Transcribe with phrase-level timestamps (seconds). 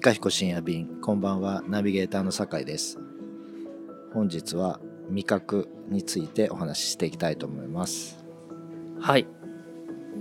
[0.00, 2.98] いかひこ深夜便こんばんはナビゲーターの酒井です。
[4.14, 4.80] 本日は
[5.10, 8.16] 味覚についてお話ししていきたいと思います。
[8.98, 9.26] はい。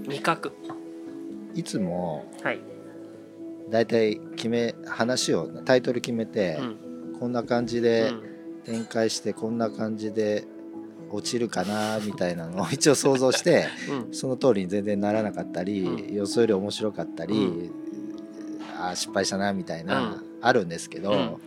[0.06, 0.52] 味覚。
[1.56, 2.60] いつもはい、
[3.70, 7.18] だいたい決め話をタイトル決めてう、ん。
[7.18, 8.22] こんな感じうでん。
[8.66, 10.46] 展開してこんな感じで
[11.10, 14.14] 落ちるかなみたいなのを 一応想像してうん。
[14.14, 16.14] その通りに全然ならなかったり、うん。
[16.14, 17.90] 予想より面白かったり、う
[18.96, 20.22] 失敗したなみたいな、うん。
[20.42, 21.38] あるんですけど、うん。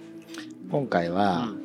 [0.70, 1.58] 今回うはん。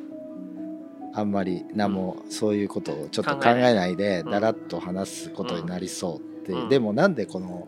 [1.14, 4.30] あんまり何もそういうことをちょっと考考えないでうん。
[4.30, 6.68] だらっと話すことになりそうって、うん。
[6.68, 7.66] でもなんでこの、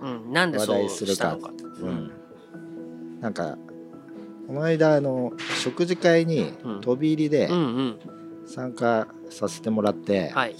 [0.00, 1.38] 話題するか
[1.80, 2.10] うん。
[3.20, 3.56] なんか
[4.46, 6.80] この間あの食事会にうん。
[6.80, 7.98] 飛び入りでうんうん。
[8.46, 10.56] 参加させてもらって、はい。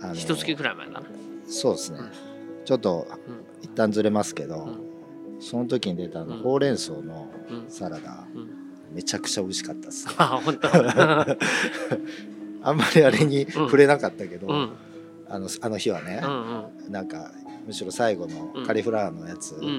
[0.00, 1.02] あの一月くらい前だな。
[1.46, 2.27] そうですね、うん
[2.68, 3.64] ちょっとうん。
[3.64, 4.68] 一旦ずれますけど、う
[5.38, 5.40] ん。
[5.40, 6.42] その時に出たあの、うん。
[6.42, 7.64] ほうれん草のうん。
[7.70, 8.94] サラダ、うん。
[8.94, 10.06] めちゃくちゃ美味しかったです。
[10.06, 10.68] ねあ本当。
[12.68, 14.70] あんまりあれに触れなかったけど、うん。
[15.30, 17.32] あのあの日はねう、んなんか
[17.66, 19.78] むしろ最後のカリフラワーのやつはうんうんう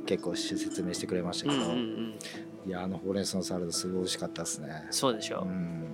[0.00, 0.02] ん。
[0.04, 2.14] 結構説明してくれましたけど、うんうんうん。
[2.66, 4.88] いやあのほうれん草のサラダすごい美味しかったですね。
[4.90, 5.48] そうでしょう。
[5.48, 5.84] ん。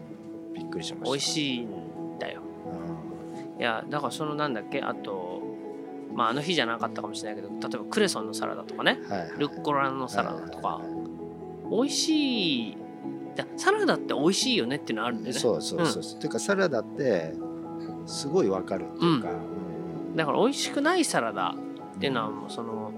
[0.55, 1.11] びっくりしました。
[1.11, 1.69] 美味しいん
[2.19, 2.41] だよ。
[3.59, 5.38] いやだからそのなんだっけあと
[6.19, 8.99] まああの日じゃなかったかもしれないけど例えばクレソンのサラダとかね。
[9.01, 9.31] うんはいはい。
[9.39, 10.69] ルッコラのサラダとか。
[10.69, 11.09] はいはいはい
[11.71, 12.77] 美味しい。
[13.37, 15.39] だサラダって美味しいよねっていうのはあるんだよね。
[15.39, 17.35] そうそうそうそう、ていうかサラダって
[18.07, 19.29] すごいわかるっていうか、
[20.17, 21.55] だから美味しくないサラダ
[21.97, 22.91] っていうのはもうその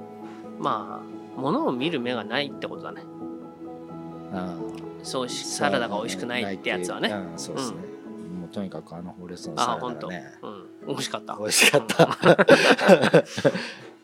[0.58, 3.02] まあものを見る目がないってことだね。
[4.32, 4.70] うん
[5.02, 7.08] そうしサラダが美味しくないってやつはね。
[7.08, 7.34] う。
[7.34, 7.38] ん。
[7.38, 7.78] そうですね、
[8.38, 11.36] もうとにかくあのほうれん草のあサラ本当ダがねうん美味しかった。
[11.36, 12.04] 美味しかった。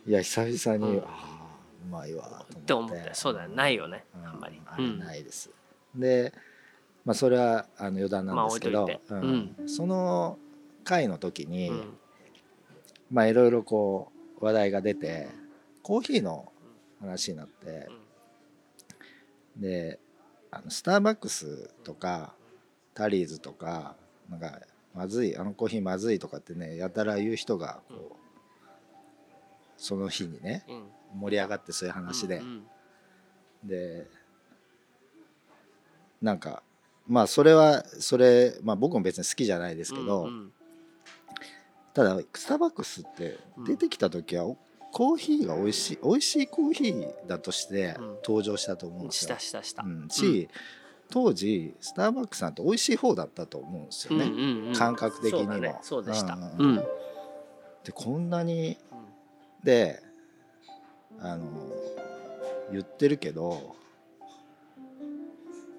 [0.07, 1.05] いや久々に、うん。
[1.05, 1.37] ああ
[1.85, 2.73] うまいわって。
[2.73, 3.11] 思って。
[3.13, 3.49] そうだよ。
[3.51, 4.05] ないよね。
[4.15, 4.27] うん。
[4.27, 4.61] あんまり。
[4.99, 5.51] ないです、
[5.95, 6.35] で
[7.05, 10.39] まあそれはあの余談なんですけど、まあその
[10.85, 11.99] 回の時に、うん。
[13.11, 15.29] まあいろいろこう話題が出て
[15.83, 16.53] コーヒーの
[17.01, 17.89] 話になって、
[19.57, 19.99] で
[20.51, 22.35] あのスターバックスとか
[22.95, 23.97] タリーズとか
[24.29, 24.61] なんか
[24.97, 28.17] まずいあのコーヒーまずいとかってねやたら言う人がこう、
[29.77, 30.85] その日にねうん。
[31.21, 32.39] 盛り上がってそういう話で。
[32.39, 32.67] う、ん
[33.65, 34.07] で
[36.23, 36.63] なんか
[37.07, 40.53] まあそれはそれ、まあ、僕も別に好きじゃないですけど、うんうん。
[41.95, 44.57] ただスターバックスって出てきた時は、お
[44.93, 48.07] コーヒーが美味しい美味しいコーヒーだとしてうん。
[48.25, 49.37] 登場したと思うんですよ。
[49.39, 49.41] した。
[49.41, 49.83] したした。
[49.83, 50.49] うん、し、
[51.11, 54.75] 当時スターバックスなんて美味しい方だったと思うんですよね、うんうんうん。
[54.75, 55.53] 感覚的にも。
[55.53, 56.35] そうだねそうでした。
[56.35, 56.77] うんうんうん。
[56.77, 58.77] でこんなに
[59.63, 60.03] で
[61.21, 61.47] あの
[62.73, 63.77] 言ってるけど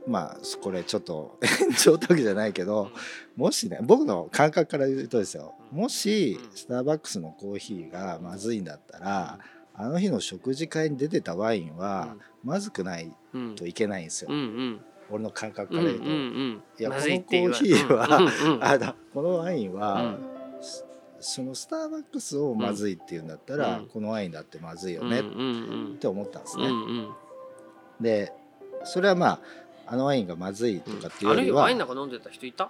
[0.07, 2.91] まあこれちょっと延長時じゃないけど
[3.35, 5.53] もしね僕の感覚から言うとですよ。
[5.71, 6.57] もしうん。
[6.57, 9.39] スターバックスのコーヒーがまずいんだったら
[9.73, 16.05] あの日の食事会に出てたワインはまずくないうんといけないんですよ、うんうん俺の感覚から言うと。
[16.05, 18.63] うんいやこのコーヒーはうんうんうん。
[18.63, 20.17] あだこのワインは、うん
[20.61, 20.85] そ
[21.19, 23.87] そのスターバックスをまずいっていうんだったら、うん。
[23.87, 25.23] このワインだってまずいよねっ
[25.97, 26.69] て思ったんですうんね。
[26.69, 27.09] うん。
[27.99, 28.33] で
[28.83, 29.39] それはまあ
[29.87, 32.69] あのワインがまずいとかっていうよりは、はワインなんか飲んでた人いた？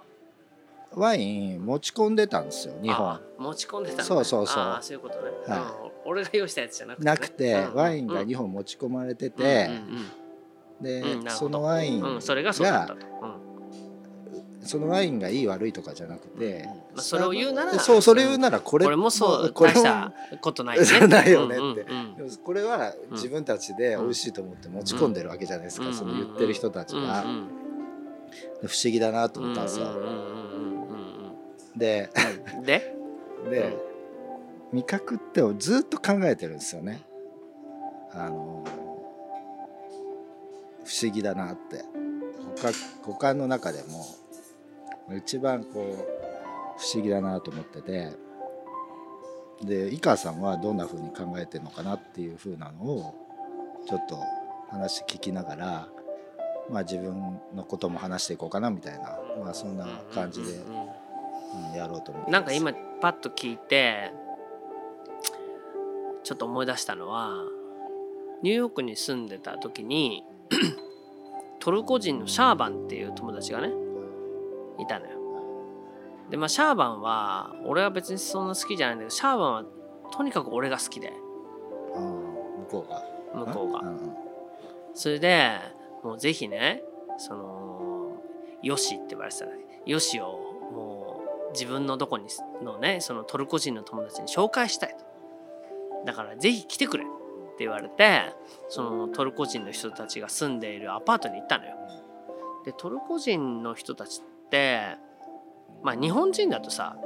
[0.94, 3.10] ワイン持ち込んでたんですよ日本。
[3.10, 3.20] あ。
[3.38, 4.78] 持ち込んでたそうそうそう。
[4.80, 5.22] そういうことね。
[5.46, 6.10] はうん。
[6.10, 7.10] 俺が用意したやつじゃなくてね。
[7.10, 10.06] なくて、うんワインがうん2本持ち込まれてて、うんで、うんうん
[10.80, 11.30] なるほど。
[11.30, 13.06] そのワインが、うんうんそれがそうだったと。
[14.68, 20.12] そのワインがいい悪いとかじゃなくて、まあそれを言うならそうそれ言うならこれこれもそうこれも大した
[20.42, 21.06] ことないよね。
[21.08, 21.86] ないよねって。
[22.44, 27.48] これは自分たちで美味しいと思って持ち込んでるわけじゃないですか、その言ってる人たちが、うんうん
[28.60, 30.14] で不思議だなと思ったんですよ、うんうんうんう
[31.76, 32.10] んで
[32.58, 32.62] うん。
[32.62, 32.94] で
[33.50, 33.76] で、
[34.72, 37.00] 味覚ってずっと考えてるんですよね。
[38.12, 38.64] あの
[40.88, 41.84] 不思議だなって。
[42.56, 42.72] 他
[43.04, 44.04] 五感の中でも
[45.16, 48.12] 一番こう不思議だなと思ってて。
[49.62, 53.14] で井川さんはどんな風に考えてるのかなっていう風なのを
[53.88, 54.16] ちょっと
[54.70, 55.88] 話聞きながら、
[56.70, 60.88] まあ、自分のことも話していこうかなみたいな、まあ、そんな感じで、うん
[61.74, 64.12] やろうと思ってなんか今パッと聞いて
[66.22, 67.32] ちょっと思い出したのは
[68.42, 70.24] ニューヨークに住んでた時に
[71.60, 73.70] トルコ人のシャーバンっていう友達がね
[74.78, 75.18] いたのよ。
[76.30, 79.64] でまあシャーバンは俺は別にそんな好きじゃないんだけどシャーバンは
[80.12, 81.12] とにかく俺が好きで。
[81.94, 82.28] うん
[82.60, 83.46] 向こうが。
[83.46, 83.82] 向こうが。
[84.94, 85.58] それで
[86.02, 86.82] もうぜひね
[87.18, 88.22] その
[88.62, 89.46] ヨシって言われてた
[89.86, 90.26] ヨシを
[90.72, 92.26] もう自分のどこに
[92.62, 95.08] のねそのトルコ人の友達に紹介したいと。
[96.04, 97.04] だからぜひ来てくれ。
[97.04, 97.06] っ
[97.58, 98.32] って言われて
[98.68, 101.74] そのトルコ人の人たちが住んでいるアパートに行ったのよ
[102.64, 104.96] でトルコ人の人たちって
[105.82, 106.96] まあ日本人だとさ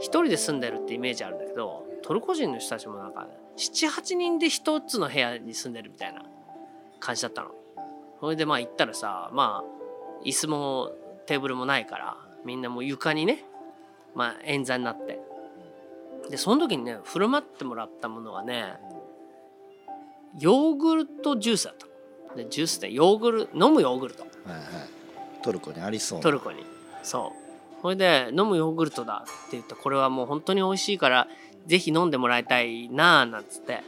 [0.00, 6.22] 一人で住んでるってイメージあるんだけどトルコ人の人たちもなんか78人で一つの部屋に住んでるみたいな
[7.00, 7.50] 感じだったの。
[8.20, 10.92] それでまあ行ったらさまあ椅子も
[11.26, 13.42] テーブルもないからみんなもう床にね
[14.14, 15.20] まあ演座になって
[16.28, 18.74] でその時にね振る舞ってもらったものはね
[20.38, 21.86] ヨーグルトジュースだった。
[22.30, 24.22] のでジュースってヨーグル飲むヨーグルト。
[24.22, 24.62] はいはい。
[25.42, 26.22] トルコにありそうな。
[26.22, 26.64] トルコに。
[27.02, 27.82] そう。
[27.82, 31.28] それで飲むヨーグルトだって言ってこれはもう本当に美味しいから
[31.66, 33.82] ぜひ飲んでもらいたいなあなんつって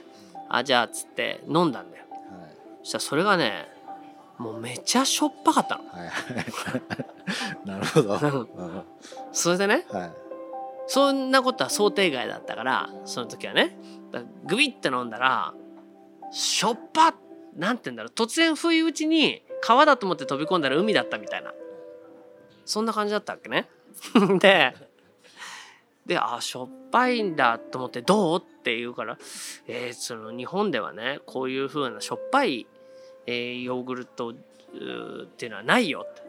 [0.50, 2.04] あじゃあっつって飲んだんだよ。
[2.10, 2.50] はい。
[2.82, 3.68] そしたらそれがね
[4.38, 5.84] もうめちゃしょっぱかったの。
[5.88, 7.66] はいはい。
[7.66, 8.14] なるほど、
[8.54, 8.82] うん。
[9.32, 10.10] それでねはい。
[10.88, 13.76] そんなことは想定外だったからその時はね
[14.44, 15.52] グビッて飲んだら
[16.32, 17.14] しょっぱ
[17.56, 18.12] なんて言うんだろう。
[18.12, 21.52] 突然不意打ちに川だと思って飛び込んだら海だったみたいな。
[22.64, 23.68] そんな感じだったわけね。
[24.40, 24.74] で
[26.04, 28.40] であしょっぱいんだと思ってどう？
[28.40, 29.18] って言うから、
[29.66, 32.66] えーその日本ではねこういう風なしょっぱい、
[33.26, 34.34] えーヨーグルトっ
[35.36, 36.06] ていうのはないよ。
[36.08, 36.22] って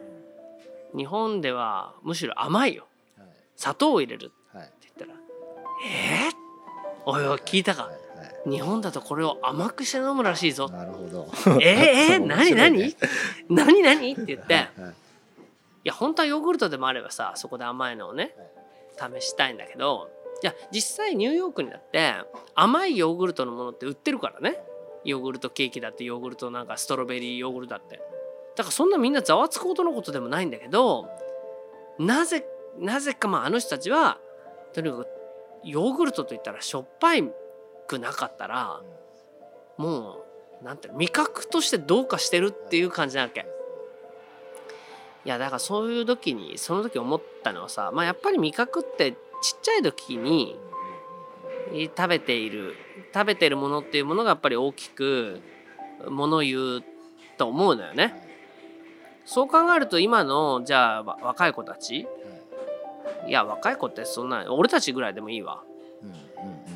[0.96, 2.86] 日本ではむしろ甘いよ。
[3.56, 5.20] 砂糖を入れるはいはいって言ったら
[5.84, 6.32] 「えー、
[7.04, 7.84] おいおい聞いたか？
[7.84, 8.02] はいはい
[8.50, 11.28] 日本だとこれを甘くして飲むらしいぞ」なるほど。
[11.60, 12.96] えー、えー、 面何何？
[13.48, 14.12] 何何？
[14.12, 14.54] って言って。
[14.54, 14.90] はいはい。
[14.90, 14.94] い
[15.84, 18.34] や本当はヨーグルトでもあればさそこで甘いのをね
[18.96, 20.10] 試したいんだけど
[20.42, 22.14] いや実際ニューヨークにだって
[22.54, 24.60] 甘いヨーグルトのものって売ってるからね。
[25.04, 28.00] ヨーグルトケーキだってヨーグルトなんかストロベリーヨーグルトだって。
[28.58, 31.08] だからそんなみんなざわつくほどのことでもないんだけど
[31.96, 32.44] なぜ
[32.76, 34.18] なぜかまああの人たちは
[34.72, 35.06] とにかく
[35.62, 37.22] ヨーグルトといったらしょっぱい
[37.88, 38.80] くなかったら
[39.76, 40.24] も
[40.62, 43.46] うなんていうの味覚としてどうかしてるっていう感じなわけ。
[45.24, 49.12] いやだからそういう時にその時思ったのはさ、まあ、やっぱり味覚って
[49.42, 50.56] ちっちゃい時に
[51.72, 52.76] えー食べている
[53.12, 55.40] 食べてるものっていうものがやっぱり大きく
[56.08, 56.84] ものを言う
[57.36, 58.14] と思うのよね。
[59.24, 62.06] そう考えると今のじゃあわ若い子たち？
[63.26, 65.62] いや若い子ってそんな俺たちぐらいでもいいわ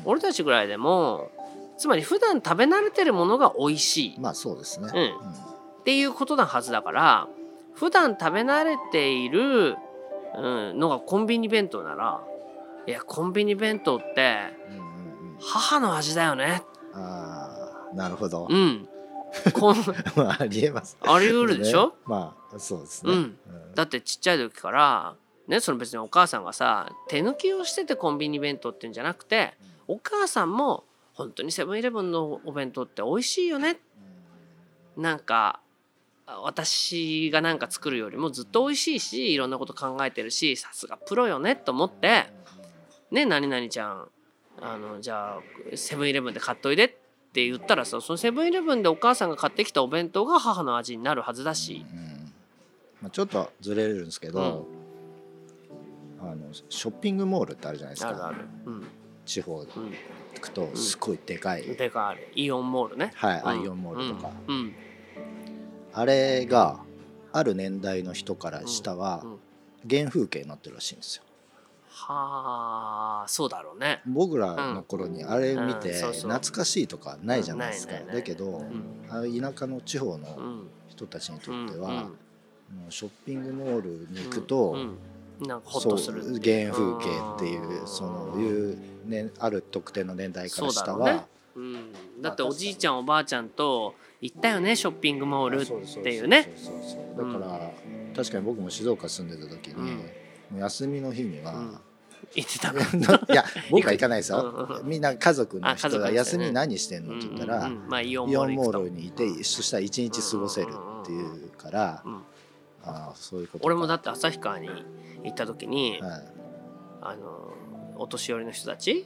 [0.05, 1.31] 俺たちぐらいでも
[1.77, 4.15] つまり普段食べ慣れてるものが美味しい。
[4.19, 4.89] まあそうですね。
[4.93, 5.29] うん。
[5.81, 7.27] っていうことなはずだから
[7.73, 9.75] 普段食べ慣れている、
[10.37, 12.21] うん、のがコンビニ弁当なら
[12.87, 14.85] いやコンビニ弁当ってうんうんうん。
[14.85, 14.93] うん
[15.45, 16.63] 母の味だよね。
[16.93, 18.47] ああなるほど。
[18.49, 18.87] うん。
[19.53, 19.75] こん
[20.15, 20.97] まあありえます。
[21.01, 21.93] あり得るでしょ、ね。
[22.05, 23.11] まあそうですね。
[23.11, 23.37] うん。
[23.75, 25.15] だってちっちゃい時から
[25.47, 29.55] ねその別にお母さんがさ手抜きをしててコンビニ弁当っていうんじゃなくて
[29.93, 33.77] お母さんも本当にセブンイレブンのお弁当って美味しいよね。
[34.97, 35.59] なんか
[36.25, 42.25] 私がなんか作るよりもずっと美味しいしいろんなこと考えてるしさすがプロよねと思って。
[43.11, 44.07] ね何々ちゃん
[44.59, 46.89] あのじゃあセブンイレブンで買っといでっ
[47.33, 51.85] て言ったらさそのセブンイレブンでお母さんが買ってきたお弁当が母の味になるはずだし。
[51.93, 52.13] うん
[53.03, 54.65] まあ、ちょっとずれるんですけど、
[56.21, 58.11] あのショッピングモールってあるじゃないですか。
[58.11, 58.37] あるある。
[58.65, 58.87] うん
[59.25, 63.11] 地方行うくとすごいでかい、んでかあるイオンモールね。
[63.15, 63.47] はい、うん。
[63.47, 64.55] アイオンモールとか、うん。
[64.55, 64.75] うん。
[65.93, 66.79] あれが
[67.31, 69.39] ある年代の人から下はうん。
[69.89, 71.23] 原風景になってるらしいんですよ。
[71.89, 74.01] はあそうだろうね。
[74.05, 79.05] 僕らの頃にあれ見て懐かしいとかないじゃないですか、だけど、ん。
[79.09, 80.69] あの田舎の地方うのん。
[80.89, 82.09] 人たちにとうんっては、
[82.89, 84.97] ショッピングモールに行くと、うん
[85.47, 91.11] なんかホッそうとする原風景っていううんそのいう、ね、ある特定の年代から下そうね。
[91.11, 96.53] は、うん、だっておじいちゃんおばあちゃんと行ったよねショッピングモールっていうね。
[97.17, 97.71] だから、
[98.15, 100.05] 確かに僕も静岡住んでた時に、
[100.53, 100.59] うん。
[100.59, 101.79] 休みの日には、うん。
[102.35, 104.77] 行ってたいや僕は行かないですよ、うん。
[104.77, 107.71] うんみんな家族の人が休み何してんのって言ったら、うん。
[107.73, 112.21] うんうんまあ、イオンモールにいてそしたら一日過ごせるっていうから、うん
[112.85, 113.65] ああそういうことか。
[113.65, 114.67] 俺もだって旭川に
[115.23, 116.23] 行った時に、はい。
[117.01, 117.53] あの
[117.95, 119.05] お年寄りの人たち。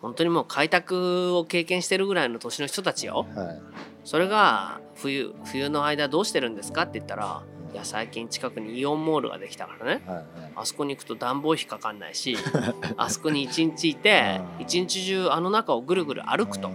[0.00, 3.26] 本当にもう開拓を経験してるぐらいの年の人たちよ。
[3.34, 3.62] はい。
[4.04, 7.42] それが冬冬の間どうしてるんですかって言ったら
[7.72, 10.02] いや最近近くにイオンモールができたからね。
[10.06, 10.26] はいはい。
[10.56, 12.36] あそこに行くと暖房費かかんないし
[12.96, 14.62] あそこに一日いてうん。
[14.62, 16.70] 一日中あの中をぐるぐる歩くと。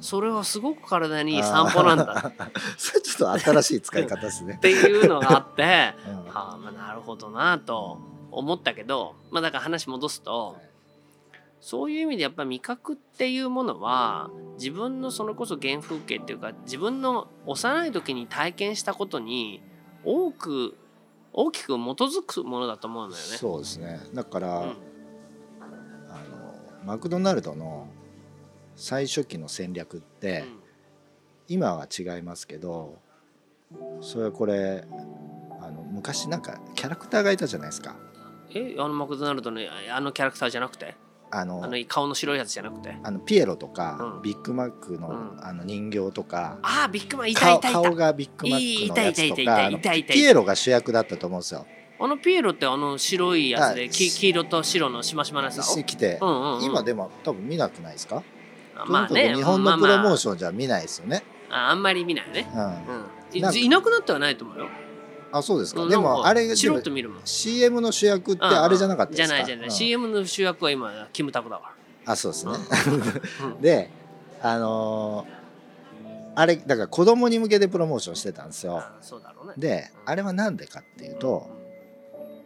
[0.00, 2.32] それはすごく体にいい散歩なんだ。
[2.78, 4.54] それちょっと新しい使い方ですね。
[4.56, 4.60] っ。
[4.60, 5.66] ていうのがあってうん。
[6.32, 7.98] はあまあなるほどなと
[8.30, 10.56] 思ったけどまあだから話戻すと
[11.60, 19.60] そういう意味でやっぱり味覚っていうものは自分のそれこそ原風景っていうか自分の幼い時に体験したことに
[20.04, 20.76] 多く
[21.32, 23.36] 大きく基づくものだと思うんだよね。
[23.36, 24.00] そうですね。
[24.14, 24.76] だから、うん
[25.60, 27.86] あのマクドナルドの
[28.76, 30.44] 最初期の戦略って、
[31.48, 32.98] 今は違いますけど
[34.00, 34.84] それはこれ
[35.60, 37.96] あの昔なんかキャラクターがいたじゃないですか
[38.54, 39.60] えあのマクドナルドの
[39.92, 40.94] あのキャラクターじゃなくて？
[41.30, 42.96] あのあの顔の白いやつじゃなくて？
[43.02, 44.22] あのピエロとか、うん。
[44.22, 45.44] ビッグマックの,、うん。
[45.44, 46.58] あの人形とか。
[46.62, 50.04] ああビッグマンいた顔いたいた顔がビッグマックのやついたいたいたとかあのいたいたい。
[50.04, 51.66] たピエロが主役だったと思うんですよ。
[52.00, 55.56] あのピエロってあの白いやつであき黄色と白のしましまのやつ？
[55.56, 56.64] だろ来て、うんうんうん。
[56.64, 58.22] 今でも多分見なくないですか、
[58.86, 61.22] まあね日本のプロモーまあションじゃ見ないですよね。
[61.50, 62.48] まあああんまり見ないね。
[62.54, 62.60] うん。
[62.62, 62.72] うん。
[63.32, 64.68] いなんかいなくなってはないと思うよ
[65.30, 67.20] あそうですか、うんでもあれチロッと見るもん。
[67.24, 69.28] CM の主役ってあれじゃなかったですか？
[69.28, 69.70] じゃないじゃない、うん。
[69.72, 71.74] CM の主役は今キムタクだか
[72.06, 72.52] あそうですね、
[73.60, 73.90] で
[74.40, 75.38] あのー
[76.40, 78.78] あれだから子供に向けてプロモーションしてたんですよ。
[78.78, 79.54] あそうだろうね。
[79.58, 81.50] であれは何でかっていうと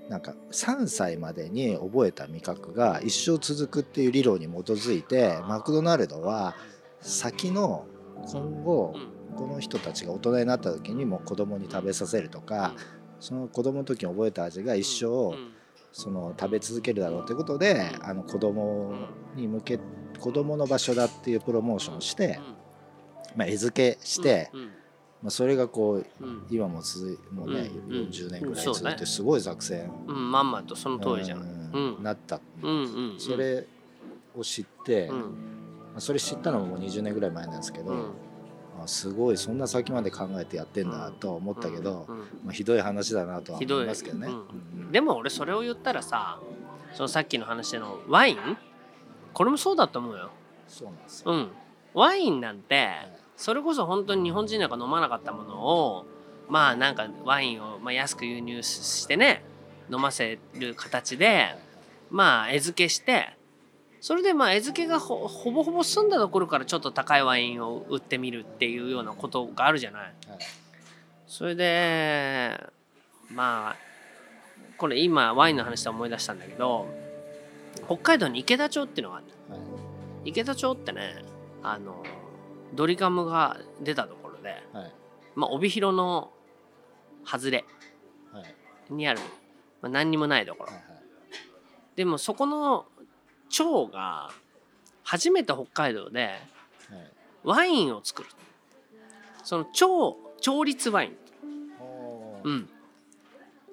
[0.09, 6.55] なんか3歳までに覚えた味覚が一生続くっていう理論に基づいてマクドナルドは
[7.03, 7.85] 先の
[8.33, 12.75] 今後うんこの人たちが大人になった時にも子供に食べさせるとか
[13.21, 15.53] その子供の時に覚えた味が一生うん。
[15.93, 18.95] その食べ続けるだろうということであの子供
[19.37, 19.79] に向け
[20.19, 22.41] 子供の場所だっていうプロモーションをして、
[23.37, 24.61] まあ、餌付けして、うん。
[25.23, 26.47] まあ、それがこううん。
[26.51, 27.97] 今も続いもうね、うん。
[27.97, 28.09] うん。
[28.09, 30.31] 40年ぐらい続いてすごい作戦うん。
[30.31, 31.41] まんまとその通りじゃん。
[31.41, 31.97] うん。
[31.97, 32.03] うん。
[32.03, 32.67] なった、う。
[32.67, 32.75] んう
[33.17, 33.67] んそれ
[34.35, 35.35] を知って、まうん。
[35.97, 38.13] あ、それ知ったのももう20年ぐらい前なんですけど、うん
[38.85, 42.07] あすごいそんな先まで考えてやってんだとは思ったけど、
[42.45, 44.29] まあ、ひどい話だなとは思いますけどね。
[44.91, 46.41] でも俺それを言ったらさ
[46.95, 48.37] そのさっきの話でのワイン？
[49.33, 50.31] これもそうだと思うよ。
[50.69, 51.49] そうなんですよ、うん。
[51.95, 52.91] ワインなんて
[53.37, 56.07] それこそ本当に日本人なんか飲まなかったものを
[56.49, 59.45] まあなんかワインをまあ安く輸入してね
[59.91, 61.55] 飲ませる形で
[62.11, 63.37] まあ餌付けして
[64.03, 70.03] それでまあ餌付けがほほぼほぼ済んだところからちょっと高いワインを売ってみるっていうようなことがあるじゃない。
[70.03, 70.15] はい。
[71.29, 72.61] それで
[73.31, 73.77] まあ
[74.77, 76.89] これ今ワインの話で思い出したんだけど
[77.87, 80.31] 北海道に池田町っていうのがあるはい。
[80.31, 81.25] 池田町ってね
[81.63, 82.03] あの
[82.75, 84.93] ドリカムが出たところで、はい。
[85.37, 86.33] まあ、帯広の
[87.25, 87.65] 外れ
[88.33, 88.93] はい。
[88.93, 89.21] にある、
[89.81, 90.73] まあ、何にもないところ。
[90.73, 91.03] はいはい。
[91.95, 92.87] でもそこの
[93.53, 94.31] 町が
[95.05, 96.41] 初めて北海道ではい
[97.45, 98.29] ワインを作る。
[99.43, 101.17] その町町立ワイン。
[102.45, 102.51] う。
[102.51, 102.69] ん、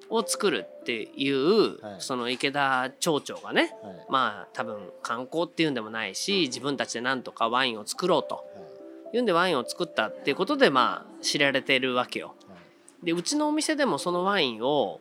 [0.08, 2.00] を作るっていう、はい。
[2.00, 4.06] その池田町長がねはい。
[4.08, 8.44] まあ多分観光っていうんでもないし自分たちでなんとかワインを作ろうと。
[9.14, 9.18] い。
[9.18, 12.34] うんでワインを作ったっていうことでまあ知られてるわけよ。
[13.02, 15.00] でうちのお店でもそのワインを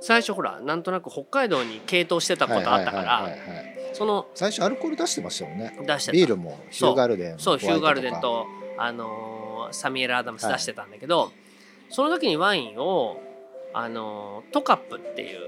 [0.00, 5.76] 最初ほらなんとなく北海道に系統してたはいことあったからはいはいはいはいその最初アルコール出してましたもんね。
[5.86, 6.12] 出してた。
[6.12, 8.46] ビールもヒューガルデンそうヒューガルデンと、
[8.78, 11.30] あのーサミュエル・アダムス出してたんだけど、
[11.90, 13.20] その時にワインを、
[13.72, 15.40] あのートカップっていう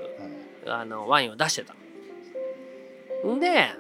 [0.65, 0.81] トはい。
[0.83, 1.75] あのワインを出してた
[3.29, 3.71] んで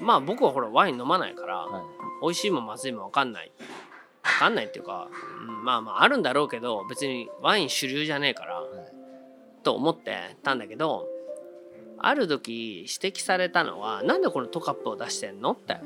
[0.00, 1.82] まあ僕はほらワイン飲まないから、はい。
[2.22, 3.52] 美味しいもまずいも分かんない。
[4.22, 5.08] 分かんないっていうか、
[5.40, 8.97] うんまあまああるんだろうけど別にワイン主流じゃねえからはい
[9.68, 11.06] と思ってたんだけど
[11.98, 15.52] ある時指摘されたのはなんでこのトカップを出してんの？
[15.52, 15.82] ってはい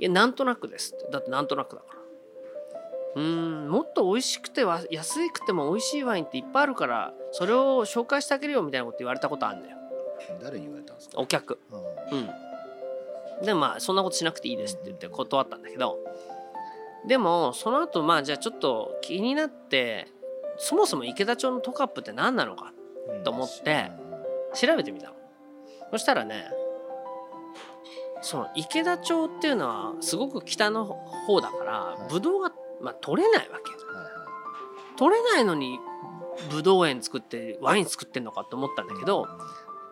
[0.00, 1.08] いやなんとなくですって。
[1.10, 2.00] だってなんとなくだから
[3.14, 9.78] うーんもっと美味しくては安くても美味しいワインっていっぱいあるからそれを紹介してあげるよみたいなこと言われたことあるんだよ。
[10.42, 11.18] 誰に言われたんですか？
[11.18, 11.58] お客。
[12.12, 12.18] うん。
[12.18, 12.26] うん。
[13.42, 15.98] でまあそんなことしなくていいですって言って断ったんだけど。
[17.06, 20.08] でもその後まあじゃあちょっと気になって
[20.58, 22.72] そもそも池田町のトカップって何なのか
[23.08, 23.24] うん。
[23.24, 23.90] と思って
[24.54, 25.14] 調べてみたの。
[25.90, 26.46] そしたらね
[28.22, 32.12] その池田町っていうのはすごく北の方だからい。
[32.12, 33.64] ブドウが、まあ、取れないわけ
[34.96, 35.78] 取れないのに
[36.50, 39.26] ブドウ園作ってワイン作ってんのかと思ったんだけど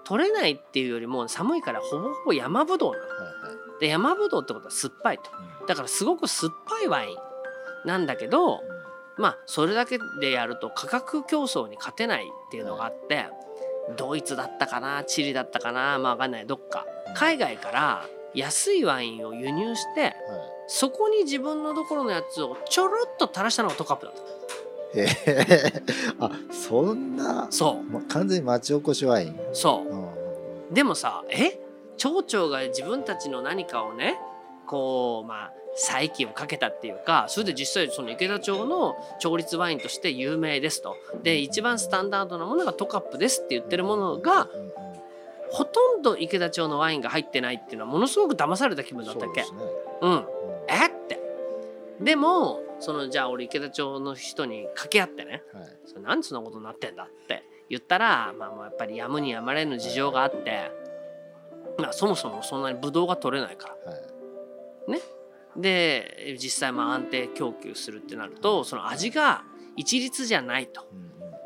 [0.04, 3.04] 取れないっていうよりも寒いからほぼほぼ山ぶどうなの。
[3.80, 5.30] で山ぶどうってことは酸っぱいと。
[5.60, 5.66] うん。
[5.66, 7.16] だからすごく酸っぱいワイン
[7.86, 8.60] なんだけど
[9.16, 13.26] まあそれだけでやると価格競争に勝てないっていうのがあって
[13.96, 16.46] ドイツだったかなチリだったかなまあ分かんない。
[16.46, 16.86] どっか。
[17.14, 20.14] 海外から安いワインを輸入してはい。
[20.66, 24.14] そこに自分のところのやつをちょろっと垂らしたのがトカップだっ
[26.18, 26.26] た。
[26.26, 29.50] あそんな、そま、完全に町おこしワイン、う。
[29.52, 30.74] そううん。
[30.74, 31.60] でもさえ？
[31.96, 34.18] 町長が自分たちの何かをね
[34.66, 40.96] こうまあ再起をかけたっていうかそれで実際その池田町の調律ワインとして有名ですと。
[41.22, 44.48] で一番スタンダードなものがトカップですって言ってるものが
[45.50, 49.42] ほとんど池田町のワインが入ってないっていうのはものすごく騙された気分だったっけ？
[49.42, 49.62] そうね
[50.02, 50.26] うんうん。
[50.68, 51.20] えって。
[52.00, 55.42] でもそのじゃあ俺池田町の人に掛け合ってね。
[55.52, 55.64] はい。
[55.86, 60.70] それなんでそんなことになってんだって言ったら、まあ、もうやっぱりやむにやまれぬ事情があって、
[61.78, 64.02] まあ、そもそもそんなにブドウが取れないからはい
[65.56, 69.44] で実際まあ安定供給するってなるとその味が
[69.76, 70.86] 一律じゃないと。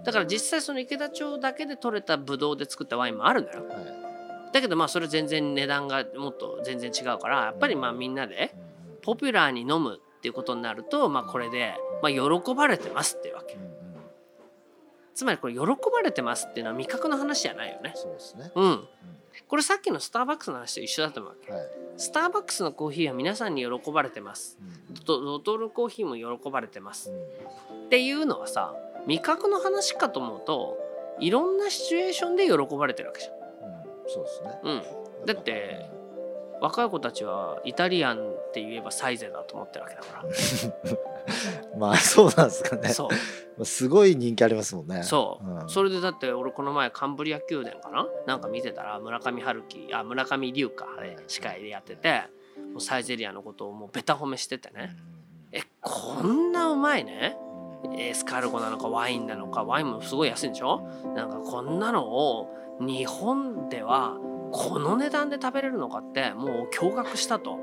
[0.04, 3.66] だから実際その池田町だけで取れたブドウで作ったワインもあるのよ。
[3.68, 4.52] はい。
[4.52, 8.54] だけどまあそれ全然値段がもっと全然違うからやっぱりまあみんなで
[9.02, 13.58] ポピュラーに飲むっていうことになるとまあこれでまあ喜ばれてますっていうわけ
[15.18, 17.90] つまりこれ喜ばれてますっていうのは味覚の話じゃないよね。
[17.96, 18.88] そうですね、うん。
[19.48, 21.62] これさっきのスターバックスの話と一緒だと思うわけはい。
[21.96, 24.60] スターバックスのコーヒーは皆さんに喜ばれてます。
[24.88, 24.94] うん。
[25.04, 27.10] ドドトールコーヒーも喜ばれてます。
[27.10, 27.86] うん。
[27.86, 28.76] っていうのはさ
[29.08, 30.78] 味覚の話かと思うと
[31.18, 33.32] いろんなシチュエーションで喜ばれてるわけじうん。
[34.06, 34.50] そうですね。
[34.62, 34.70] ゃん。
[34.70, 34.74] う
[35.24, 35.90] ん、だって
[36.60, 40.24] 若い子たちはイタリアンって言えばサイゼだと思ってるわけだか
[41.78, 42.82] まあそうなんですかね。
[42.84, 43.08] らそう。
[43.10, 43.16] ま
[43.62, 45.02] あすごい人気ありますもんね。
[45.02, 45.68] そう、ん。
[45.68, 48.06] それでだって俺この前カンブリア宮殿かな？
[48.26, 52.22] なんか見てたら村上春樹あ村上龍かあれ司会でやってて
[52.72, 54.96] もうサイゼリアのことをもうベタ褒めしててね、
[55.52, 57.36] えこんなうまいね？
[57.96, 60.80] エスカルゴなのかワインなのかワインもすごい安いんでしょ？
[61.14, 62.48] なんかこんなのを
[62.80, 64.16] 日本では
[64.50, 67.58] この値段で食べれるのかってもう驚愕したと。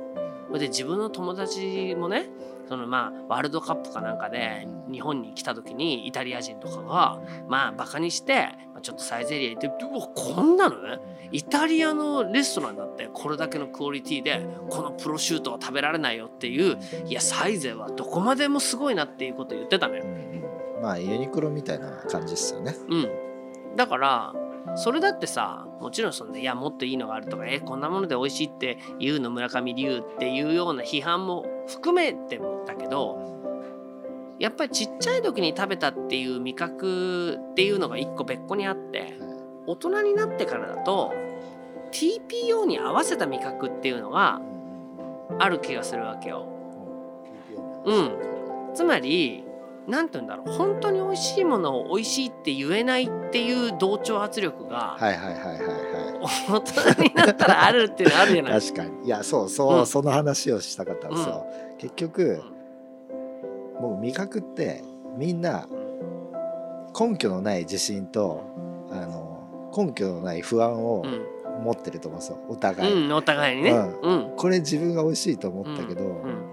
[0.53, 2.29] で自分の友達もね
[2.67, 10.81] そのまあワールドカップかなんかで日本に来た時にイタリア人とかがまあバカにしてまあちょっとサイゼリア行ってうわこんなの？
[10.81, 10.99] ね
[11.31, 16.77] イタリアのレストランだってこれだけのクオリティでこのプロシュートは食べられないよっていう
[17.07, 20.05] いやサイゼはどこまでもすごいなっていうことを言ってたのよ。
[20.81, 22.75] まあユニクロみたいな感じですよね。
[22.89, 24.33] うん、だから
[24.75, 33.35] それだってさもちろんそんないやもっといいのがあるとかえこんなもので美味しいって言うの村上龍っていうような批判も含めてもだけど
[34.39, 39.17] やっぱりちっちゃい時に食べたっていう味覚っていうのが一個別個にあって
[39.67, 41.13] 大人になってからだと
[41.91, 44.41] TPO に合わせた味覚っていうのが
[45.39, 46.47] ある気がするわけよ。
[47.85, 48.73] うん。
[48.73, 49.44] つまり
[49.87, 50.51] 何て言うんだろう。
[50.51, 56.59] 本当に美味しいものを美味しいって言えないっていう同調圧力がはいはいはいはいは大
[56.95, 58.61] 人になったらあるっていうのあるじゃいない。
[58.61, 59.05] 確かに。
[59.05, 59.85] いやそうそう、うん。
[59.85, 61.45] その話をしたかったんですよ、
[61.77, 62.41] 結局
[63.79, 64.83] もう味覚って
[65.17, 65.67] みんな
[66.99, 68.43] 根拠のない自信と
[68.91, 71.25] あの根拠のない不安をうん。
[71.63, 72.37] 持ってると思うんですよ。
[72.49, 73.71] お互い、うん、お互いにね。
[73.71, 74.33] ううん。
[74.35, 76.44] これ自分が美味しいと思ったけど、うん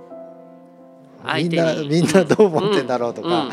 [1.36, 3.48] みんなみんなどう思ってんだろうとか、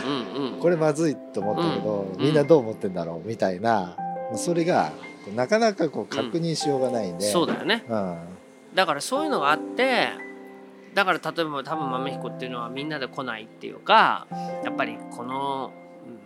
[0.60, 4.92] これまずいと思ったけど、うんみんなどう思ってんだろうみたいな、まあそれが
[5.36, 7.84] なかなかこう確認しようがないんで、そうだよね。
[7.88, 8.18] うん。
[8.74, 10.10] だからそういうのがあって
[10.94, 14.28] だから例えば多分豆彦っていうのはみんなで来ないっていうか
[14.64, 15.72] やっぱりこの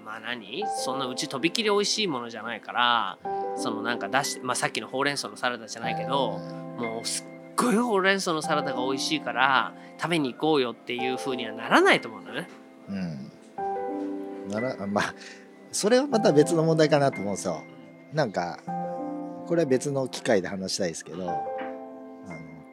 [0.05, 3.17] まあ何そんなうちとびきり美味しいものじゃないから
[3.55, 6.39] そのなんか出して、まあ、さっきのほうれん草のサラダじゃないけど
[6.77, 12.49] もうすっごいほうれん草のサラダが美味しいから食べに行こうよっていう風にはならないと思うんだよね。
[12.89, 15.15] うん、ならまあ
[15.71, 17.63] それはまた別の問題かなと思うんですよ。
[18.13, 18.59] なんか
[19.47, 21.41] これは別の機会で話したいですけどあの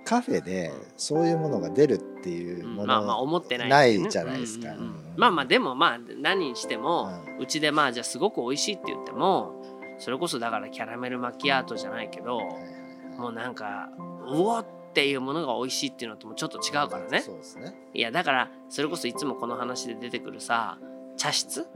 [0.04, 4.70] カフェでそういうものが出るっていうもの、まあまあ思ってないないじゃないですか。
[4.70, 4.88] うんうんうん。
[4.88, 4.94] うん。
[5.16, 9.54] まあまあでもまあ何にしてもううちでまあじゃあすごく美味しいって言っても
[9.98, 13.18] それこそだからキャラメルマキアートじゃないけどはいはいはい。
[13.18, 13.90] もうなんか
[14.26, 17.20] うおっていうものが美味しいっていうのともちょっと違うからね。
[17.20, 17.74] そうですね。
[17.94, 20.78] いやだからそれこそいつもこの話で出てくるさ
[21.16, 21.60] 茶室？
[21.60, 21.66] は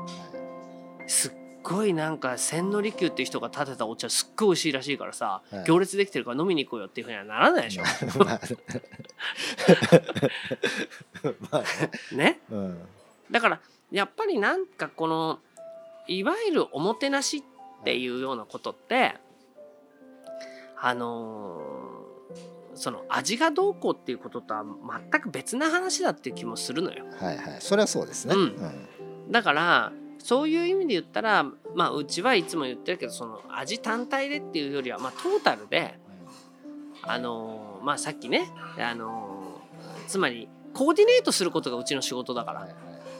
[1.07, 1.11] い。
[1.11, 5.65] すっごいなんか千利休っていう人が建てたお茶すっごい美味しいらしいからさ、はい。
[5.65, 7.83] 行列できてるから飲みに行こうよっていうふうにはならないでしょ。
[8.25, 8.41] まあ
[11.51, 11.63] まあ
[12.15, 12.17] ね。
[12.17, 12.41] ね？
[12.51, 12.89] うん。
[13.31, 15.39] だからやっぱりなんかこの
[16.07, 17.43] いわゆるおもてなしっ
[17.85, 19.17] ていうようなことって
[20.81, 21.74] あのー
[22.75, 24.65] その味がどうこうっていうこととは
[25.11, 27.05] 全く別な話だっていう気もするのよ。
[27.19, 27.57] はいはい。
[27.61, 28.35] それはそうですね。
[28.35, 28.41] うん。
[28.41, 28.45] う
[29.29, 29.33] ん。
[29.33, 35.99] だからそういう意味で言ったら、まあ、うちはいつも言ってるけどその味単体でっていうよりは、まあ、トータルで、
[37.03, 39.61] あのまあ、さっきね、あの
[40.07, 42.69] つまりコーディネートすることがうちの仕事だから、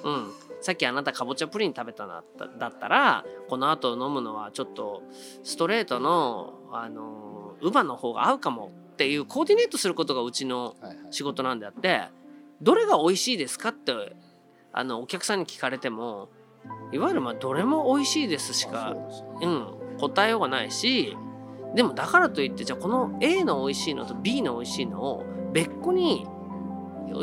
[0.05, 2.25] うん、さっきあなたかぼちゃプリン食べたな
[2.59, 5.03] だったらこのあと飲むのはちょっと
[5.43, 10.77] ストレートの、あのウバの方が合うかもっていうコーディネートすることがうちの
[11.11, 12.03] 仕事なんであって
[12.63, 13.93] どれが美味しいですかって
[14.73, 16.29] あのお客さんに聞かれても
[16.93, 18.95] いわゆるまあどれも美味しいですしか
[19.43, 21.17] う、ん、答えようがないし
[21.75, 26.25] でもだからといってじゃあこの A の美味しいのと B の美味しいのを別個に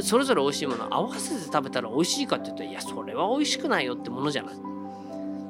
[0.02, 4.56] それぞれ美味しいものを合わせて食べたら美味しいかって言ったらいやそれは美味しくないよってものじゃない。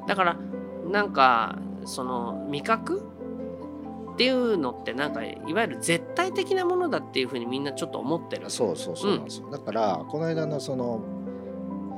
[0.06, 0.36] だから
[0.88, 3.11] なんかその味覚
[4.12, 8.50] っていうのってなんかいわゆる絶対的なものだっていうふうにみんなちょっと思ってる。
[8.50, 11.00] そうそうそうなんですよ、うん、だからこの間のその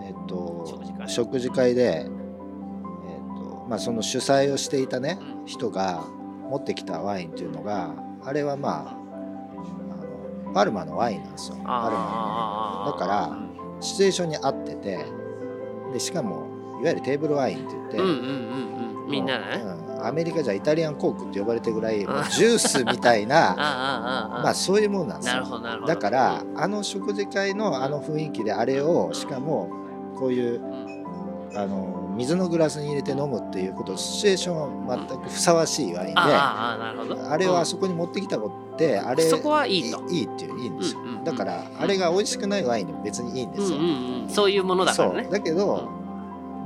[0.04, 0.64] えっ、と
[1.06, 1.74] 食事会。
[1.74, 6.04] で、えっ、とまあ、その主催をしていたね、うん、人が
[6.48, 11.56] 持ってきたワインっていうのがあれはまああのパルマのワインなんですよ。
[11.56, 12.92] パルマの。
[12.92, 13.38] だから
[13.80, 15.04] シチュエーションに合ってて
[15.92, 23.54] でしかもいわゆるテーブルワインって言って、うんうんうんうん、みんなね、うんアメリカじゃイタリアンコークって呼ばれてるぐらいジュースみたいな
[24.44, 25.44] まあそういうもんなんですよ。
[25.86, 29.68] だからあの食事会のあの雰囲気であれをしかも
[30.18, 30.60] こういう
[31.56, 40.02] あの水のグラスに入れて飲むっていうことシチュエーションは全くふさわしいワインであれをあそこに持ってきたことってあれそこはいいと。
[40.10, 41.00] いいっていういいんですよ。
[41.24, 43.78] だからあれが美味しくないワインでも別にいいんですよ。
[44.28, 45.28] そういうものだからね。
[45.30, 45.88] だけど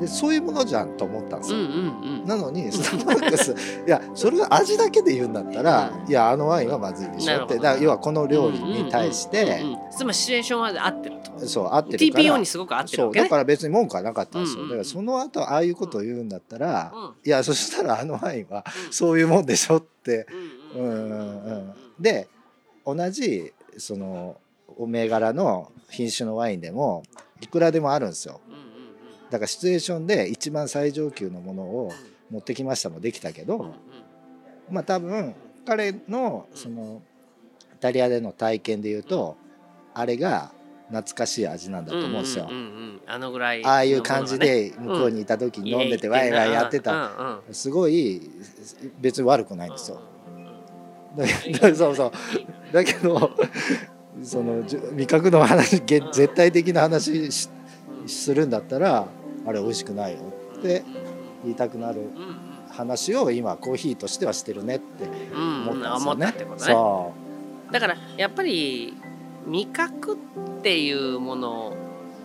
[0.00, 3.54] でそういうものじゃんと思ったんですよ、うんうんうん、なのにスターバックス
[3.87, 11.46] いやそれは味だけで言うんだったら、いやあのワインはまずいでしょってだ要はこの料理に対して、つまりシチュエーションは合ってると。
[11.46, 12.24] そう合ってるから。
[12.24, 16.92] TPO にすごく合ってるわけ、ね、だから別に文句はなかったんですよ、だからその後ああいうことを言うんだったら、
[17.24, 20.26] いやそしたらあのワインはそういうもんでしょって、
[20.74, 22.28] うんうんうん、で
[22.84, 24.37] 同じその
[24.76, 27.02] お銘柄の品種のワインでも
[27.40, 28.40] いくらでもあるんですよ、
[29.30, 31.92] だからシチュエーションで一番最上級のものを
[32.30, 33.74] 持ってきましたもできたけど、
[34.70, 35.34] まあ多分
[35.66, 37.02] 彼のその
[37.74, 39.36] イタリアでの体験でいうと
[39.94, 40.50] あれが
[40.88, 42.48] 懐かしい味なんだと思うんですよ。
[43.06, 48.30] あのぐらい、ああいう感じで向こうにいた時に飲んでてワイワイやってた、すごい
[49.00, 50.00] 別に悪くないんですよ。
[51.60, 52.12] だそうそう。
[52.72, 53.30] だけど
[54.22, 54.62] その
[54.92, 57.30] 味覚の話絶対的な話
[58.06, 59.06] するんだったら
[59.48, 60.18] あれ美味しくないよ
[60.58, 60.84] って
[61.42, 62.11] 言いたくなる
[62.70, 66.34] 話を今コーヒーとしてはしてるねって思ったんですよね。
[66.38, 67.72] うん、ね。
[67.72, 68.94] だからやっぱり
[69.46, 71.76] 味覚っていうもの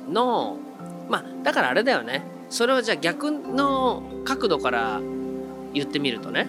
[0.10, 0.58] の
[1.10, 2.24] まあだからあれだよね。
[2.50, 5.00] それはじゃあ逆の角度から
[5.74, 6.48] 言ってみるとね。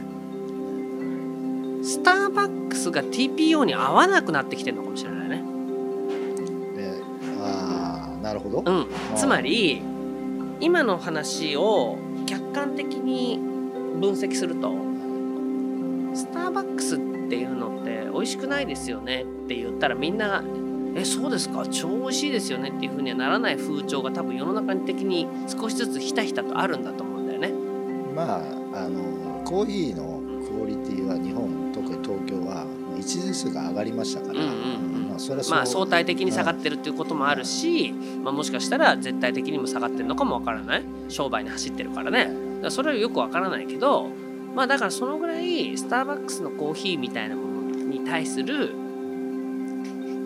[1.85, 5.43] スターバックスが TPO に合わなくなってきてるのかもしれないね。
[6.79, 7.01] え
[7.41, 8.63] ああなるほど。
[8.67, 9.83] うん、つまり
[10.61, 13.39] 今の話を客観的に
[14.01, 14.73] 分析すると
[16.15, 20.43] スターバックスっていうのって美味しくないですよねって言ったらみんな
[20.97, 21.67] えそうですか？
[21.67, 27.53] 超美味しいですよねっていうふうにはならない風潮が多分世の中的に少しずつひたひたとあるんだと思うんだよね。
[28.15, 28.39] まあ
[28.85, 32.65] あのコーヒーのクオリティは日本特に東京は
[32.97, 34.53] 一時数が上がりましたから、うんうんう
[34.93, 40.85] んまあ、それはまあ相対的に下がってるっていうこともあるし、まあ、もしかしたら絶対的にも下がってるのかもわからない。
[41.09, 42.31] 商売に走ってるからね。
[42.63, 44.09] だそれはよくわからないけど
[44.55, 48.75] まあだからそのぐらいスターバックスのコーヒーみたいなものに対する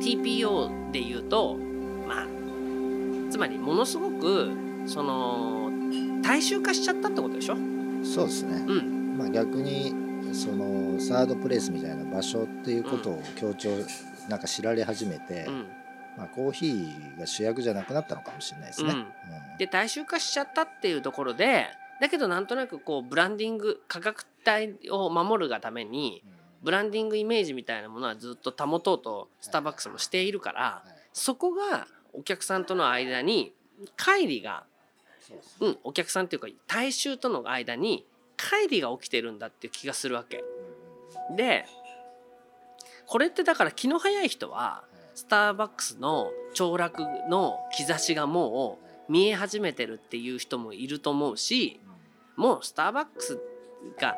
[0.01, 1.57] TPO で言うと
[2.07, 2.27] まあ
[3.31, 4.51] つまりものすごく
[4.87, 5.71] その
[6.23, 7.57] 大衆化しちゃったってことでしょ？
[8.05, 9.93] そうですね、うん、まあ逆に
[10.33, 13.71] そのサードプレイスみたいな場所っていうことを強調
[14.29, 15.67] なんか知られ始めて、うん、
[16.17, 18.91] まあ、コーヒーが主役じゃなくなったのかもしれないですね。
[18.91, 19.07] うん、
[19.59, 21.67] で大衆化しちゃったっていうところで
[22.01, 26.23] だけどなんとなくこうブランディング価格帯を守るがために、
[26.63, 33.53] ブランディングイメージみたいなものはずっと保とうとスターバックスもしているから、はいはい、そこがお客さんとの間に
[33.97, 34.65] 乖離が
[35.61, 38.07] う、うん、お客さんっていうか大衆との間に
[38.39, 40.43] 乖離が起きてるんだっていう気がするわけ。
[41.37, 41.67] で
[43.07, 51.81] これってだから気の早い人はスターバックスの凋落の兆しがもう見え始めてるっていう人もいると思うし
[52.37, 53.39] もうスターバックス
[53.99, 54.15] が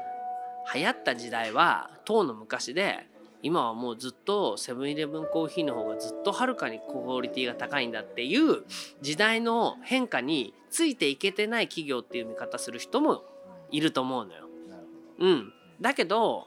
[0.74, 3.06] 流行った時代は当の昔で
[3.42, 8.64] 今はもうずっとセブンイレブンコーヒーの方がずっとはるかにクオリティが高いんだっていう
[9.00, 13.24] 時代の変化についていけてない企業っていう見方する人も
[13.70, 14.48] いると思うのよ。
[15.18, 16.46] うん、だけど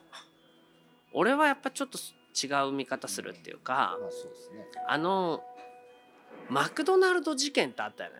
[1.11, 1.97] 俺はやっぱちょっと
[2.33, 4.65] 違う見方するっていうかまあそうね。
[4.87, 5.43] あの
[6.49, 8.17] マクドナルド事件ってあったよね。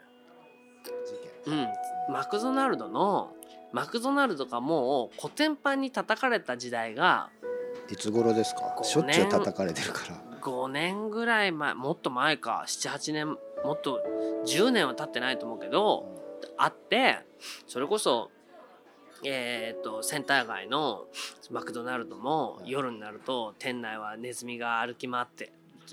[1.05, 1.53] 事件。
[1.53, 3.33] うん、マクドナルドの
[3.71, 7.29] マクドナルドがもうコテンパンに叩かれた時代が
[7.89, 10.39] いつ頃ですか？5しょっちゅう叩かれてるから。
[10.39, 12.63] 5年ぐらい前もっと前か。
[12.67, 13.27] 78年
[13.63, 14.01] もっと
[14.45, 16.05] 10年は経ってないと思うけど
[16.57, 17.19] あって
[17.65, 18.29] それこそ
[19.25, 21.05] えー、とセンター街の
[21.51, 25.51] マクドナルドも夜になると店内はネズミが歩き回って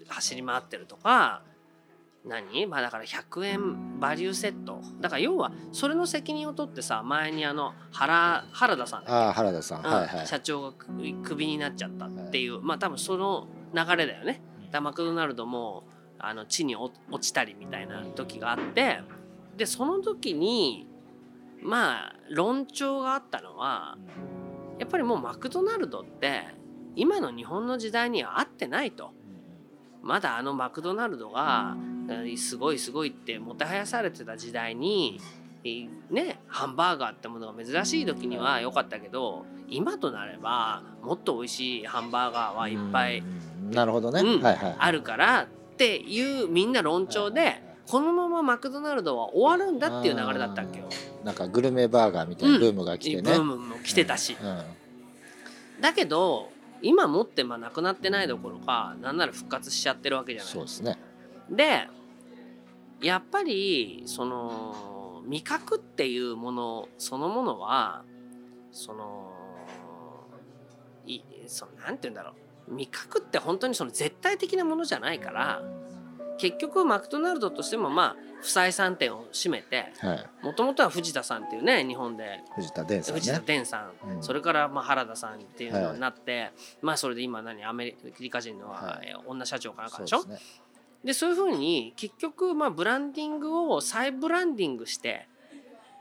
[0.09, 1.43] 走り回ってるとか
[2.25, 2.67] 何？
[2.67, 4.81] まあだから100円バリューセット。
[5.01, 9.85] だから要はそれの責任を取ってさ前にあの原原田さんああ原田さん、うん。
[9.87, 10.27] はいはい。
[10.27, 10.73] 社長が
[11.23, 14.43] クビになっちゃったっていう、まあ多分その流れだよね。
[14.71, 15.85] だマクドナルドも
[16.19, 19.01] あの地に落落ちたりみたいな時があって
[19.57, 20.87] でその時に
[21.63, 23.97] まあ論調があったのは
[24.79, 26.43] やっぱりもうマクドナルドって
[26.97, 29.13] 今の日本の時代には合ってないと。
[30.03, 31.77] まだあのマクドナルドが
[32.09, 35.21] えーすごいすごいってもてはやされてた時代に
[35.63, 43.71] えーねハンバーガーってものが珍しい時には良かったけど今となればもっと美味しいハンバーガーはいっぱいうん。
[43.73, 44.77] なるほどね、うんはいはい。
[44.79, 45.47] あるからっ
[45.77, 50.85] ていうみんな論調でこのままマクドナルドは終わるんだっていう流れだったっけよ。
[51.25, 54.37] なんかグルメバーガーみたいなブームが来てね、ブームも来てたし。
[54.41, 54.63] うん。
[55.81, 60.53] だけど今もってまあなくなってないどころかなんなら復活しちゃってるわけじゃない。
[60.53, 61.01] そうですね。
[61.51, 61.89] で
[63.03, 68.05] やっぱりその味覚っていうものそのものは
[68.71, 69.33] その
[71.07, 72.35] いそのなんて言うんだろ
[72.69, 72.75] う。
[72.75, 75.61] 味覚って本当にその絶対的なものじゃないから
[76.41, 80.27] 結局マクドナルドとしてもまあ不採算店を占めてはい。
[80.43, 82.41] もともとは藤田さんっていうね日本で。
[82.55, 84.23] 藤田伝さん藤田ね伝さん、うん。
[84.23, 88.75] それからまあ原田さんっていうのになって、まあそれで今何アメリカ人の、
[89.27, 90.21] 女社長かなんかでしょ？
[90.21, 90.47] そうですね。
[91.05, 95.29] でそういうふうに結局まあブランディングを再ブランディングして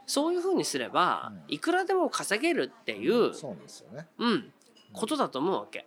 [0.06, 1.54] そういうふうにすればうん。
[1.54, 4.08] いくらでも稼げるっていう、そうなんですよね。
[4.18, 4.54] うん、
[4.94, 5.86] ことだと思うわけ。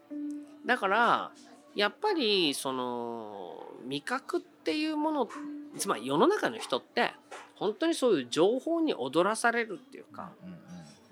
[0.66, 1.32] だから
[1.74, 5.28] やっぱりその味覚っていうもの
[5.76, 7.12] つまり世の中の人って
[7.54, 10.32] 本当にそういう情報に踊らされるっていうか、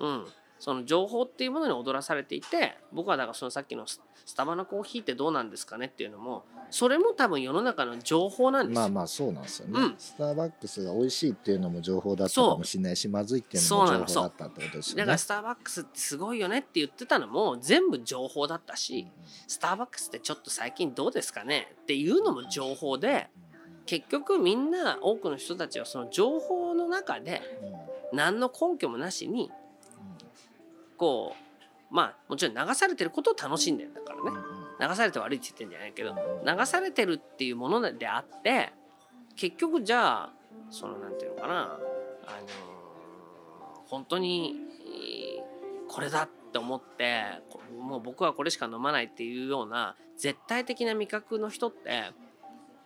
[0.01, 0.27] うんうんうん、
[0.59, 8.81] その情報っていうものに踊らされていて僕はだからそのさっきのススタバのコーヒーってどうなんですかねっていうのもそれも多分世の中の情報なんですよ。
[8.81, 9.95] まあまあそうなんですよね、うん。
[9.99, 15.01] スターバックスが美味しいっていうのも情報だったかもしれないしまずいっていうのも情報だったってことですよね。
[15.03, 19.07] だからスターバックスってすごいよねって言ってたのも全部情報だったし
[19.49, 21.75] スターバックスってちょっと最近どうですかね？
[21.83, 23.29] っていうのも情報で
[23.87, 27.69] 結局みんな多くの人たちはその情報の中でうん。
[27.69, 27.81] うんうん
[28.13, 29.53] 何の根拠もなしに
[30.97, 31.37] こ
[31.93, 34.37] うまあもちろん流されてることを楽しんでるんだからね
[34.81, 36.15] 流されて悪いって言ってんじゃないけど
[36.45, 38.73] 流されてるっていうものであって
[39.37, 40.33] 結局じゃあ
[40.71, 42.71] そのなんていうのかな、あのー
[43.87, 44.55] 本当に
[44.87, 52.13] えーこれだって思ってこもう僕はこれしか飲まないっていうような絶対的な味覚の人って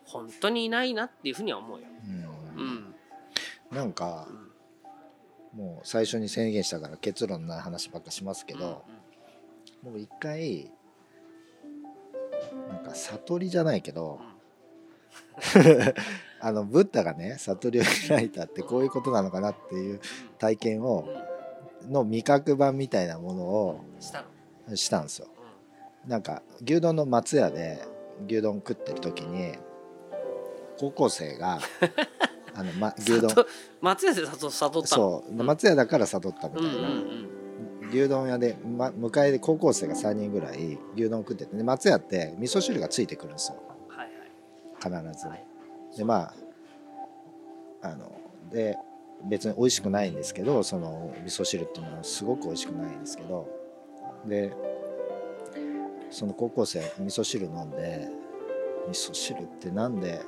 [0.05, 1.87] 本当にいないなっていうふうには思うよ。
[2.55, 2.67] ううん。
[2.67, 2.95] ん
[3.71, 4.45] なんかうん。
[5.59, 8.83] もう最初に宣言したから結論ない話ばっかしますけど、
[9.83, 10.71] 僕一回
[12.69, 14.19] なんか悟りじゃないけど、
[16.41, 19.99] あのブッダがね悟りを開いたってこういうことなのかなっていう
[20.37, 21.11] 体験うんをう
[21.89, 21.91] ん。
[21.91, 23.81] の味覚版みたいなものを
[24.73, 25.27] したんですよ。
[26.07, 27.79] うなんか牛丼の松屋で
[28.27, 29.53] 牛丼食ってる時に
[30.79, 31.59] 高校生が
[32.55, 33.45] あの、ま、ん牛丼悟
[33.81, 35.03] 松屋で悟悟ったの？
[35.03, 35.31] そう。
[35.31, 37.29] うん松屋だから悟ったみたうんいな、うんうん
[37.91, 43.61] 牛丼屋で、ま、迎えで高校生が3人ぐらい牛丼食っててで松屋って味噌汁がついてくるんですよ。
[43.89, 44.09] はい
[44.77, 45.97] 必ず、はいはい。
[45.97, 46.33] でま
[47.81, 48.11] ああの
[48.51, 48.77] で
[49.23, 53.47] 別に美味しくないんですけどその味噌汁っていうのはすごく美味しくないんですけど
[54.25, 54.53] で
[56.09, 58.07] その高校生味噌汁飲んで
[58.87, 60.21] 味噌汁ってなんで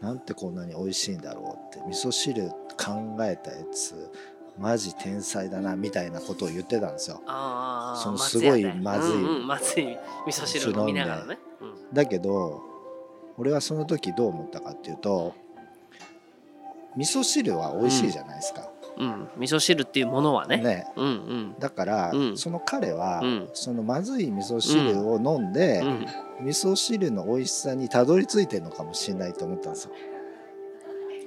[0.00, 4.10] なんてこんなに美味しいんだろうって味噌汁考えたやつ
[4.58, 7.20] マジ天才だなみたいなことを言ってたんですよ。
[7.26, 9.14] そのすごいまずい。
[9.14, 11.94] うんうん、まずい味噌汁飲みながらね、うん。
[11.94, 12.62] だけど
[13.36, 15.34] 俺はその時どう思ったかっていうと
[16.96, 20.58] 味噌汁は美味しいじゃないですか、うん、味噌汁っていうものはね。
[20.58, 20.86] ね。
[20.96, 21.54] うんうん。
[21.58, 22.38] だから、うん。
[22.38, 23.48] その彼は、うん。
[23.52, 26.46] そのまずい味噌汁を飲んで、うん。
[26.46, 29.92] 味噌汁の美味しさにたどり着いてるのかもしれないと思ったんですよ。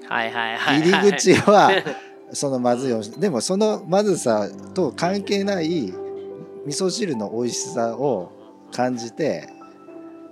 [0.08, 1.12] はいはいはい入はい。
[1.12, 1.72] り口は
[2.32, 5.94] そのまずいおでもそのまずさと関係ない
[6.66, 8.32] 味噌汁の美味しさを
[8.72, 9.50] 感じて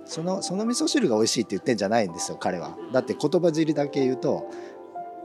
[0.04, 2.76] そのその味噌汁が美味しいって言ってんじゃないんですよ彼は。
[2.92, 4.50] だって言葉尻だけ言うと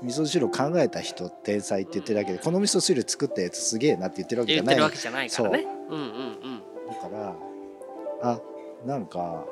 [0.02, 5.68] 味噌汁を考えた人天才って言ってるだけでこの味噌汁作ったやつすげえなって言ってるわけじゃない言ってるわけじゃないからね。
[5.90, 6.62] うんうんうん。
[6.88, 7.36] だから
[8.24, 8.42] あ
[8.86, 9.46] なんか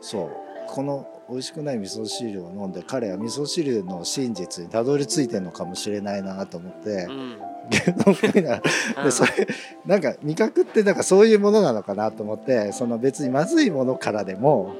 [0.00, 0.30] そう
[0.68, 7.38] この美味しくない味噌汁を飲んで彼は味噌汁の真実にたどり着いてるのかもしれないなと思ってうん。
[7.70, 9.46] でそれ
[9.86, 14.74] なんか味覚ってなんかそういうものなのかなと思ってその別にまずいものからでも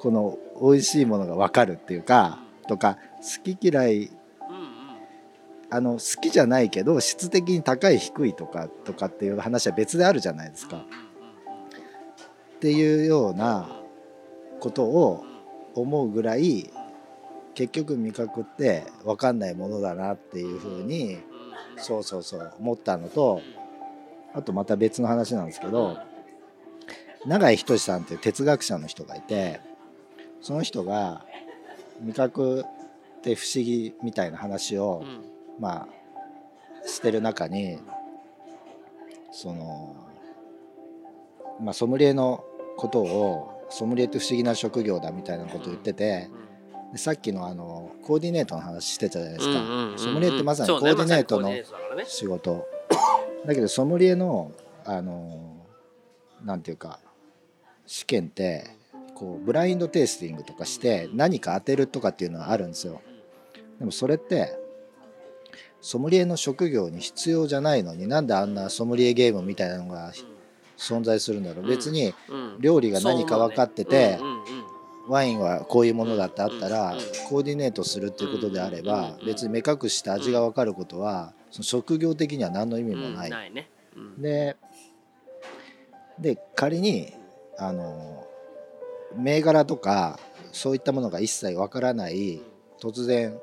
[0.00, 2.38] この美味しいものが分かるっていうか
[2.68, 4.10] とか好き嫌い
[5.70, 10.84] あの好きじゃないけど質的に高い低いとかとかっていう話は別であるじゃないですか。
[12.56, 13.68] っていうような
[14.60, 15.24] ことを
[15.74, 16.70] 思うぐらい
[17.54, 21.18] 結局味覚って分かんないものだなっていうふうに
[21.76, 23.40] そうそうそう思ったのと
[24.34, 25.98] あとまた別の話なんですけど
[27.26, 29.60] 永井仁さんっていう哲学者の人がいて
[30.40, 31.24] その人が
[32.00, 32.64] 味覚
[33.18, 35.38] って不思議みたいな話をうん。
[35.60, 37.78] まあしてる中に
[39.32, 39.96] その
[41.60, 42.44] まあソムリエの
[42.76, 46.28] ことをソムリエって不思議な職業だみたいなことを言ってて
[46.92, 51.52] でさっきのあのコーディネートの話してたじゃないですか、ソムリエってまさにコーディネートの
[52.06, 52.66] 仕事。
[53.46, 54.52] だけどソムリエの
[54.84, 55.66] あの
[56.44, 56.98] なんていうか
[57.86, 58.64] 試験って
[59.14, 63.02] こうブラインドテイスティングとかして何か当てるとかっていうのはあるんですよ。
[63.78, 64.58] でもそれって
[65.80, 70.12] ソムリエの職業に必要じゃないのになんであんなソムリエゲームみたいなのが
[70.78, 71.68] 存在するんだろう、うん。
[71.68, 72.56] 別にうん。
[72.60, 74.18] 料理が何か分かってて、
[75.08, 76.98] ワインはこういうものだってあったら、うん。
[77.28, 83.30] コーディネートするっていうことであれば、うん別に目隠して味が分かることは、その職業的には何の意味もない。
[83.30, 83.68] ないね。
[83.96, 84.22] うん。
[84.22, 84.56] で
[86.20, 87.12] で仮に
[87.58, 88.26] あの
[89.16, 90.18] 銘柄とか
[90.52, 92.40] そういったものが一切分からない
[92.80, 93.38] 突然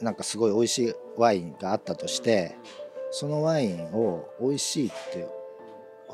[0.00, 2.56] なんかすごい美味しいワインがあったとして
[3.10, 5.26] そのワインを美味しいって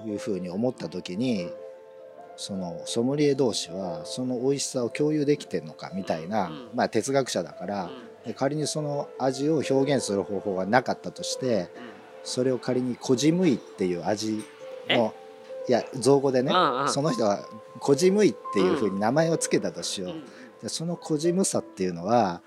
[0.06, 1.50] いうふうに思った時に
[2.36, 6.68] そのソムリエ同士はその美味しさを共有できてんのかみたいな、うん。
[6.74, 7.90] まあ哲学者だから
[8.26, 11.70] で仮にその味を表現する方法がなかったとして
[12.22, 14.42] それを仮に「こじむい」っていう味
[14.88, 15.14] の
[15.68, 16.52] いや造語でね
[16.88, 17.46] その人は
[17.80, 20.10] 「こじむい」っていうふうに名前を付けたとしよう。
[20.12, 20.24] うん。
[20.62, 22.42] でそのこじむさっていうのは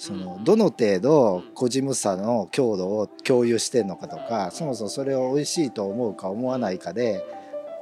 [0.00, 0.44] そのうん。
[0.44, 7.22] どの程度こじむさの強度を共有してんのかとかそもそもそれを美味しいと思うか思わないかで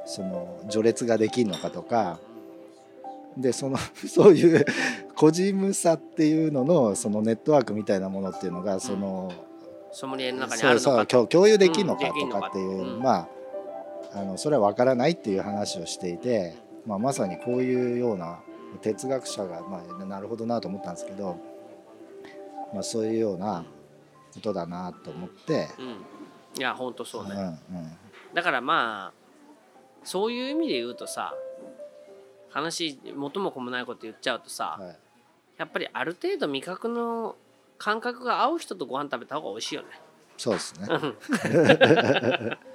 [0.05, 2.19] その序列ができるのかとか
[3.37, 4.65] でその そういう
[5.15, 9.31] こじむさっていうののそのネットワークみたいなものっていうのがその
[9.93, 12.99] ソムリエの中にそうそうあるのか共共有できるのかとかっていう、うん。
[12.99, 13.27] まあ
[14.11, 16.55] あのそれは分からないっていう話をしていて、
[16.85, 18.39] まあ、まさにこういうような
[18.81, 21.37] 哲学者が、まあ、なるほどなと思ったんですけど、
[22.73, 23.65] まあ、そういうような
[24.33, 26.59] ことだなと思って、うん。
[26.59, 27.35] いや本当そうね。
[27.35, 27.97] うんうん、
[28.33, 29.19] だからまあ
[30.03, 31.33] そういう意味で言うとさ
[32.49, 34.97] 話元も子もないこと言っちゃうとさ、はい、
[35.57, 37.35] やっぱりある程度味覚の
[37.77, 39.87] 感覚が合う人とご飯食べた方が美味しいよね。
[40.37, 40.87] そうですね。
[40.89, 42.57] うん